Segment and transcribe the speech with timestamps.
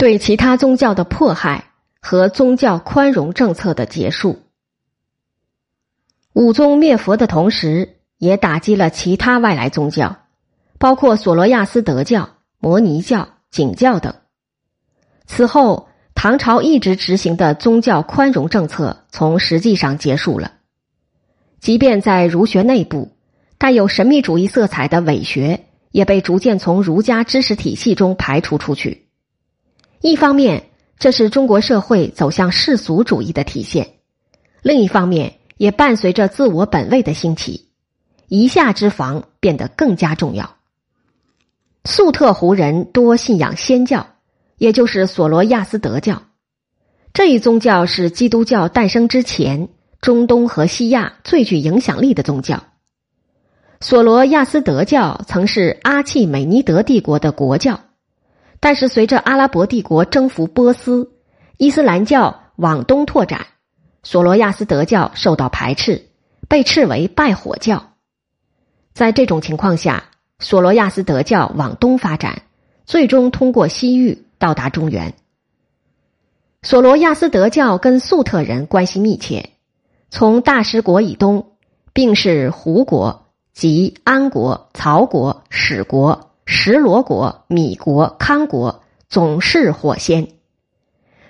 [0.00, 4.40] 对其他宗教的迫害和宗教宽容政策的结束。
[6.32, 10.16] 武宗灭佛的同时，也打击了其他外来宗教，
[10.78, 14.14] 包括索罗亚斯德教、摩尼教、景教等。
[15.26, 20.52] 此后，唐朝一直执行的宗教宽容政策从实际上结束了。
[21.60, 23.10] 即便在儒学内部，
[23.58, 29.09] 带有神秘主义色彩的伪学也被逐渐从儒家知识体系中排除出去。
[30.02, 33.84] 一方面，这是中国社会走向世俗主义的体现；
[34.62, 37.68] 另一方面，也伴随着自我本位的兴起，
[38.26, 40.56] 一下之防变得更加重要。
[41.84, 44.06] 粟特胡人多信仰仙教，
[44.56, 46.22] 也就是索罗亚斯德教。
[47.12, 49.68] 这一宗教是基督教诞生之前
[50.00, 52.64] 中东和西亚最具影响力的宗教。
[53.82, 57.80] 索罗亚斯德教曾是阿契美尼德帝国的国教。
[58.60, 61.10] 但是，随着阿拉伯帝国征服波斯，
[61.56, 63.46] 伊斯兰教往东拓展，
[64.02, 66.08] 索罗亚斯德教受到排斥，
[66.46, 67.94] 被斥为拜火教。
[68.92, 70.04] 在这种情况下，
[70.40, 72.42] 索罗亚斯德教往东发展，
[72.84, 75.14] 最终通过西域到达中原。
[76.60, 79.48] 索罗亚斯德教跟粟特人关系密切，
[80.10, 81.52] 从大食国以东，
[81.94, 86.29] 并是胡国及安国、曹国、史国。
[86.52, 90.26] 石罗国、米国、康国总是火仙，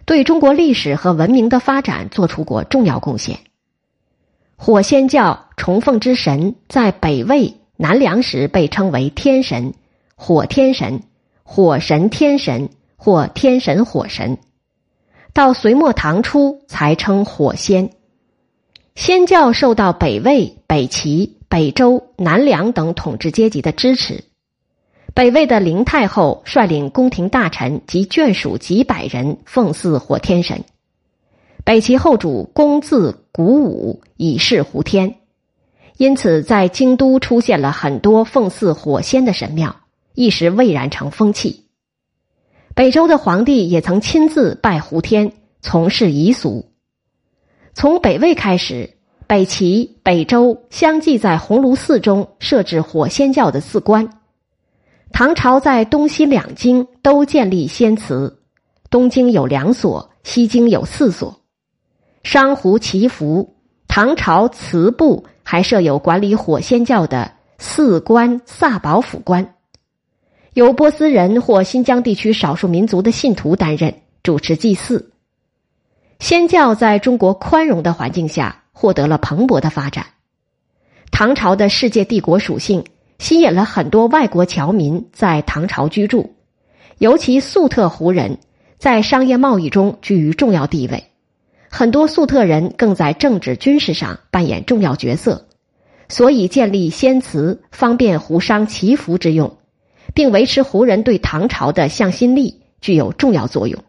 [0.07, 3.41] 对中国历史和文明的发展做出过重要贡献。
[4.57, 9.75] 火仙教崇奉之神在北魏、南梁时被称为天神、
[10.15, 11.03] 火天神、
[11.43, 14.39] 火神天神或天神火神，
[15.35, 17.91] 到隋末唐初才称火仙。
[18.95, 24.25] 仙教受到北魏、北齐、北周、南梁等统治阶级的支持。
[25.15, 30.65] 北魏的灵太后率领宫廷大臣及眷属几百人奉祀火天神，
[31.65, 35.17] 北齐后主公自鼓舞以示胡天，
[35.97, 39.77] 因此在京都出现了很多奉祀火仙的神庙，
[40.15, 41.67] 一时蔚然成风气。
[42.75, 46.71] 北周的皇帝也曾亲自拜胡天，从事遗俗。
[47.75, 48.91] 从北魏开始，
[49.27, 54.20] 北齐、北周相继在鸿胪寺中设置火仙教的寺观。
[55.13, 58.39] 唐朝在东西两京都建立仙祠，
[58.89, 61.41] 东京有两所，西京有四所。
[62.23, 63.57] 商胡祈福，
[63.87, 69.57] 唐朝祠部还设有管理火仙教的寺官萨宝府官，
[70.55, 75.13] 由波斯人或新疆地区少数民族的信徒担任主持祭祀。
[76.19, 80.07] 仙教在中国宽容的环境下获得了蓬勃的发展。
[81.11, 82.85] 唐朝的世界帝国属性。
[83.21, 86.33] 吸引了很多外国侨民在唐朝居住，
[86.97, 88.39] 尤其粟特胡人
[88.79, 91.05] 在商业贸易中居于重要地位，
[91.69, 95.47] 很多粟特人更在政治军事上扮演重要角色，
[96.09, 99.59] 所以建立仙祠方便胡商祈福之用，
[100.15, 103.85] 并维持胡人对唐朝的向心力具有重要作用。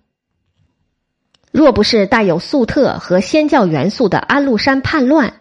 [1.54, 5.36] 若不是带有粟特和仙教元素的安禄山叛乱，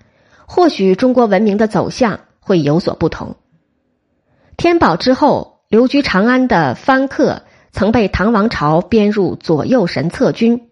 [0.46, 3.34] 或许中国文明的走向会有所不同。
[4.60, 10.68] 天宝之后，留居长安的藩客曾被唐王朝编入左右神策军，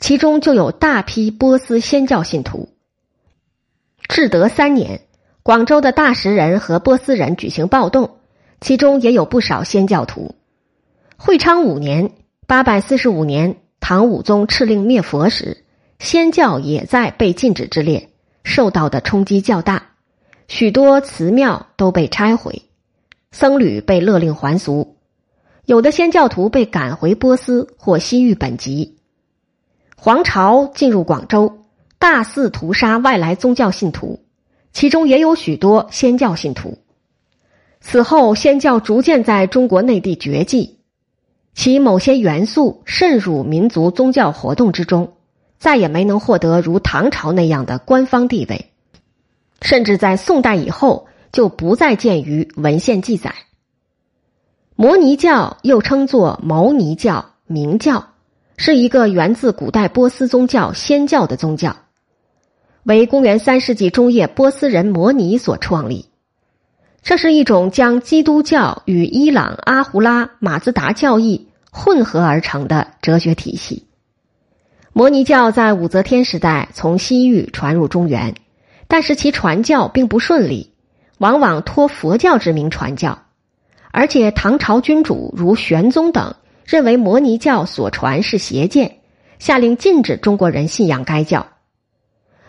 [0.00, 2.70] 其中就有大批波斯仙教信徒。
[4.08, 5.02] 至德三年，
[5.42, 8.16] 广州的大食人和波斯人举行暴动，
[8.62, 10.34] 其中也有不少仙教徒。
[11.18, 12.12] 会昌五年
[12.48, 15.66] （八百四十五年），唐武宗敕令灭佛时，
[15.98, 18.08] 仙教也在被禁止之列，
[18.42, 19.90] 受到的冲击较大，
[20.46, 22.62] 许多祠庙都被拆毁。
[23.30, 24.96] 僧侣被勒令还俗，
[25.66, 28.96] 有的先教徒被赶回波斯或西域本籍。
[29.96, 31.64] 黄巢进入广州，
[31.98, 34.24] 大肆屠杀外来宗教信徒，
[34.72, 36.78] 其中也有许多先教信徒。
[37.82, 40.78] 此后，先教逐渐在中国内地绝迹，
[41.54, 45.12] 其某些元素渗入民族宗教活动之中，
[45.58, 48.70] 再也没能获得如唐朝那样的官方地位，
[49.60, 51.07] 甚至在宋代以后。
[51.32, 53.34] 就不再见于文献记载。
[54.76, 58.10] 摩尼教又称作牟尼教、明教，
[58.56, 61.76] 是一个源自古代波斯宗教仙教的宗教，
[62.84, 66.06] 为公元三世纪中叶波斯人摩尼所创立。
[67.02, 73.86] 这是一种将基督教与伊朗阿胡拉马自达教义混合而成的哲学体系。
[74.92, 78.34] 摩尼教在武则天时代从西域传入中原，
[78.88, 80.72] 但是其传教并不顺利。
[81.18, 83.26] 往往托佛教之名传教，
[83.90, 86.34] 而且唐朝君主如玄宗等
[86.64, 88.98] 认为摩尼教所传是邪见，
[89.38, 91.48] 下令禁止中国人信仰该教。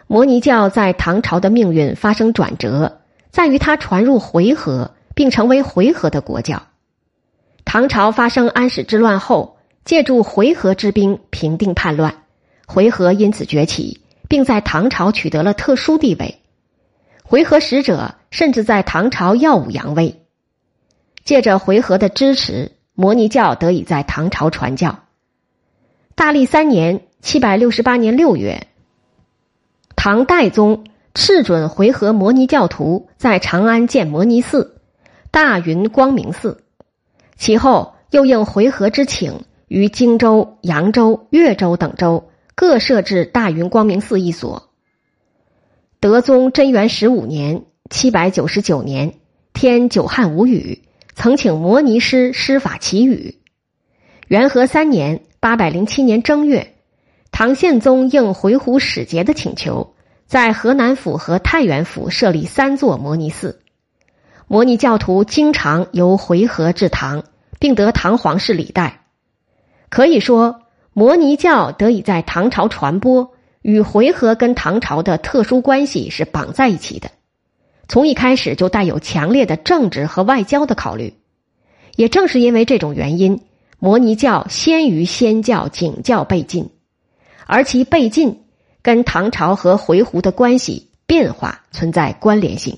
[0.08, 3.02] 摩尼教在唐朝的命运发生转折，
[3.32, 6.64] 在于它传入回纥，并成为回纥的国教。
[7.66, 12.24] 唐朝发生安史之乱后，借助回纥之兵平定叛乱，
[12.66, 16.40] 回纥因此崛起，并在唐朝取得了特殊地位。
[17.24, 20.22] 回纥使者甚至在唐朝耀武扬威。
[21.24, 25.00] 借着回纥的支持，摩尼教得以在唐朝传教。
[26.16, 28.68] 大历三年（七百六十八年六月），
[29.96, 34.82] 唐代宗敕准回纥摩尼教徒在长安建摩尼寺、
[35.32, 36.64] 大云光明寺。
[37.38, 44.70] 其后又应回纥之请，于荆州、扬州、越州等州各设置大云光明寺一所。
[46.00, 49.16] 德宗贞元十五年（七百九十九年），
[49.52, 50.84] 天久旱无雨。
[51.16, 53.40] 曾请摩尼师施法祈雨。
[54.28, 56.76] 元和三年（八百零七年正月），
[57.32, 59.96] 唐宪宗应回鹘使节的请求，
[60.28, 63.60] 在河南府和太原府设立三座摩尼寺。
[64.48, 67.24] 摩尼教徒经常由回纥至唐，
[67.60, 69.02] 并得唐皇室礼待。
[69.90, 70.62] 可以说，
[70.94, 73.32] 摩尼教得以在唐朝传播，
[73.64, 77.10] 与回纥跟唐朝的特殊关系是绑在一起的。
[77.90, 81.16] 从一开始就带有强烈的政治和外交的考虑，
[81.96, 83.42] 也正是因为这种原因，
[83.80, 86.70] 摩尼教先于仙教、景教被禁，
[87.48, 88.44] 而其被禁
[88.84, 92.78] 跟唐朝和回鹘的关系变化存在关联性。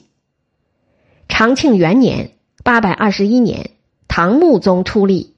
[1.28, 2.32] 长庆元年
[2.64, 3.72] （八百二十一年），
[4.08, 5.36] 唐穆宗出力，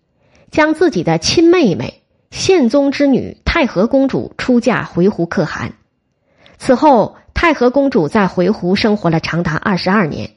[0.52, 5.74] 将自己的亲妹妹宪宗之女太和公主出嫁回鹘可汗，
[6.60, 7.16] 此后。
[7.44, 10.30] 太和公主在回鹘生活了长达二十二年。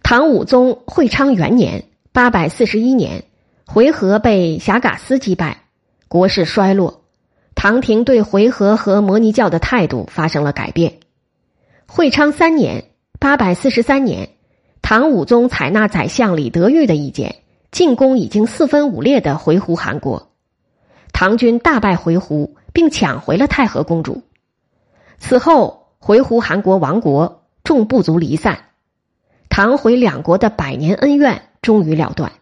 [0.00, 3.24] 唐武宗会昌元年（八百四十一年），
[3.66, 5.64] 回纥被霞嘎斯击败，
[6.06, 7.02] 国势衰落。
[7.56, 11.00] 唐廷对回纥和摩尼教的态度发生了改变。
[11.88, 12.84] 会昌三年
[13.18, 14.28] （八百四十三年），
[14.82, 17.38] 唐武宗采纳宰相李德裕的意见，
[17.72, 20.30] 进攻已经四分五裂的回鹘汗国。
[21.12, 24.22] 唐军大败回鹘，并抢回了太和公主。
[25.18, 28.58] 此后，回鹘韩国亡国，众部族离散，
[29.48, 32.32] 唐回两国的百年恩怨终于了断。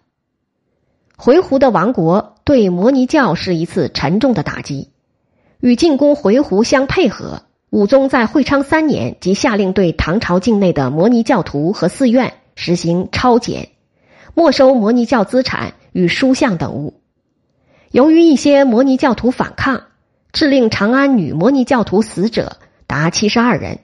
[1.16, 4.90] 回鹘的亡国对摩尼教是一次沉重的打击。
[5.60, 13.70] 与进攻回鹘相配合，武宗在会昌三年即下令对唐朝境内的摩尼教徒和寺院实行抄检，
[14.34, 17.00] 没收摩尼教资产与书像等物。
[17.92, 19.84] 由于一些摩尼教徒反抗，
[20.32, 22.58] 致令长安女摩尼教徒死者。
[22.94, 23.80] 达七十二人。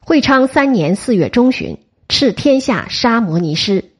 [0.00, 1.78] 会昌三年四月中旬，
[2.10, 3.92] 敕天下杀摩尼师，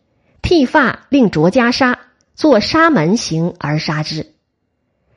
[0.42, 1.96] 剃发令着袈裟，
[2.34, 4.34] 作沙门行而杀之。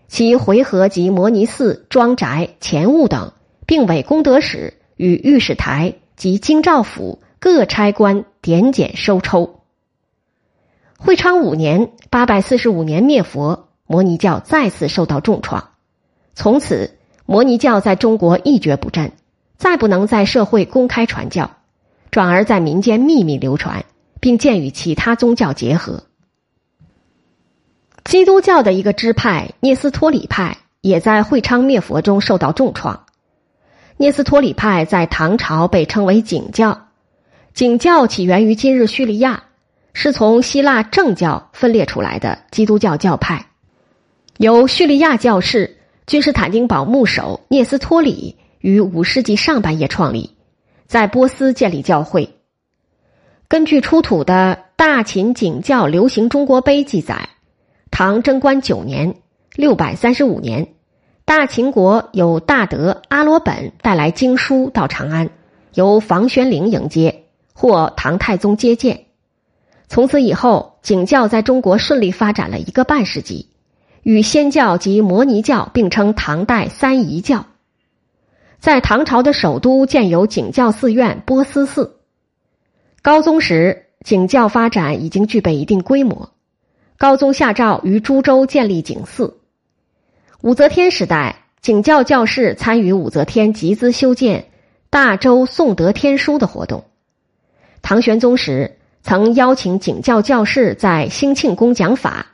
[0.07, 3.33] 其回纥及摩尼寺庄宅钱物等，
[3.65, 9.59] 并委功德使与御史台及京兆府各差官点检收抽。
[10.97, 15.71] 会昌五年（八百四十五年）灭佛，摩尼教再次受到重创，
[16.33, 16.97] 从此。
[17.27, 19.11] 摩尼教在中国一蹶不振，
[19.57, 21.49] 再不能在社会公开传教，
[22.11, 23.83] 转而在民间秘密流传，
[24.19, 26.03] 并渐与其他宗教结合。
[28.03, 33.05] 基督教的一个支派聂斯托里派也在会昌灭佛中受到重创。
[33.97, 36.89] 聂斯托里派在唐朝被称为景教，
[37.55, 39.45] 景教起源于今日叙利亚，
[39.93, 43.47] 是从希腊正教分裂出来的基督教教派，
[44.37, 45.77] 由叙利亚教士。
[46.07, 50.35] 君士坦丁堡牧首聂斯托里于五世纪上半叶创立，
[50.85, 52.35] 在波斯建立教会。
[53.47, 57.29] 根据出土的大秦景教流行中国碑记载，
[57.89, 59.15] 唐贞观九年
[59.57, 60.73] （六百三十五年），
[61.25, 65.31] 大秦国有大德阿罗本带来经书到长安，
[65.73, 67.23] 由房玄龄迎接，
[67.55, 69.05] 获唐太宗接见。
[69.87, 73.49] 从此以后，景教在中国顺利发展了一个半世纪。
[74.05, 77.47] 与仙教及摩尼教并称唐代三仪教，
[78.59, 81.97] 在唐朝的首都建有景教寺院波斯寺。
[83.01, 86.29] 高宗时，景教发展已经具备一定规模。
[86.99, 89.39] 高宗下诏于株洲建立景寺。
[90.41, 94.49] 武则天时代，景教教士参与武则天集资修建
[94.91, 96.85] 大周颂德天书的活动。
[97.81, 102.27] 唐玄宗时，曾邀请景教教士在兴庆宫讲法。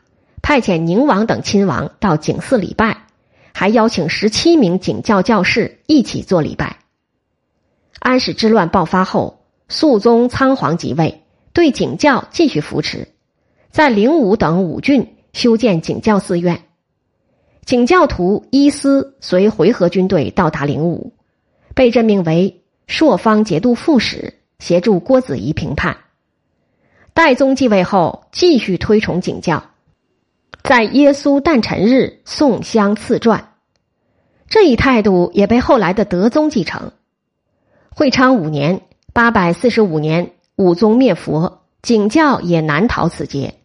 [0.52, 3.06] 派遣宁王等亲王到景寺礼拜，
[3.54, 6.80] 还邀请十七名景教教士一起做礼拜。
[8.00, 11.22] 安史之乱爆发后，肃宗仓皇即位，
[11.54, 13.08] 对景教继续扶持，
[13.70, 16.64] 在灵武等五郡修建景教寺院。
[17.64, 21.14] 景教徒伊思随回纥军队到达灵武，
[21.74, 25.96] 被任命为朔方节度副使，协助郭子仪平叛。
[27.14, 29.71] 代宗继位后，继续推崇景教，
[30.64, 33.54] 在耶稣诞辰日送香赐传，
[34.48, 36.92] 这一态度也被后来的德宗继承。
[37.90, 38.82] 会昌五年
[39.14, 43.56] （八百四十五年），武宗灭佛，景教也难逃此劫。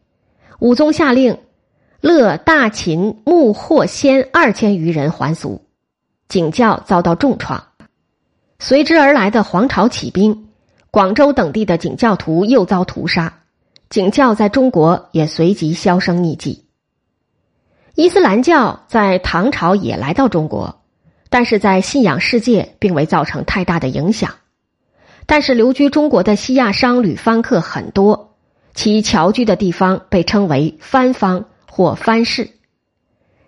[0.59, 1.39] 武宗下令。
[2.03, 5.63] 乐大秦穆获先二千余人还俗，
[6.29, 7.69] 景教遭到重创。
[8.61, 10.49] 随之而来的黄巢起兵，
[10.93, 13.41] 广州等地的景教徒又遭屠杀，
[13.91, 16.66] 景教在中国也随即销声匿迹。
[17.97, 20.83] 伊斯兰教在唐朝也来到中国，
[21.29, 24.37] 但是在信仰世界并未造成太大的影响。
[25.27, 28.37] 但是留居中国的西亚商旅番客很多，
[28.75, 31.47] 其侨居的地方被称为番方。
[31.69, 32.49] 或藩市。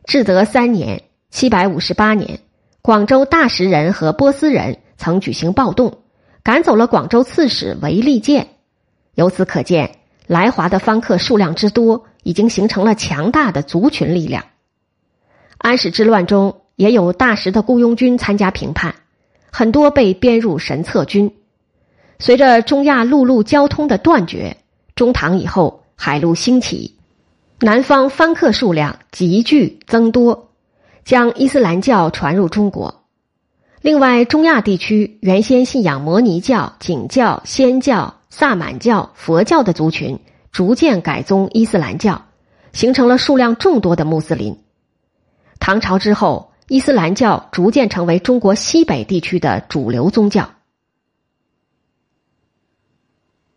[0.05, 2.40] 至德三年（七百五十八年），
[2.83, 6.02] 广州大食人和波斯人曾举行暴动，
[6.43, 8.49] 赶走了广州刺史韦利建。
[9.14, 14.44] 由此可见，来华的番客数量之多，已经形成了强大的族群力量。
[15.56, 18.97] 安史之乱中，也有大食的雇佣军参加平叛，
[19.50, 21.35] 很多被编入神策军。
[22.18, 24.58] 随着中亚陆路交通的断绝，
[24.94, 26.99] 中唐以后海路兴起。
[27.61, 30.50] 南方番客数量急剧增多，
[31.06, 33.04] 将伊斯兰教传入中国。
[33.80, 40.18] 另外，中亚地区原先信仰摩尼教、景教、仙教、萨满教、佛教的族群，
[40.52, 42.26] 逐渐改宗伊斯兰教，
[42.73, 44.59] 形成了数量众多的穆斯林。
[45.61, 50.50] 唐朝之后，伊斯兰教逐渐成为中国西北地区的主流宗教。